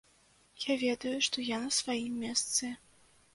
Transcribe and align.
Я 0.63 0.77
ведаю, 0.83 1.13
што 1.27 1.43
я 1.49 1.59
на 1.67 1.71
сваім 1.81 2.17
месцы. 2.25 2.73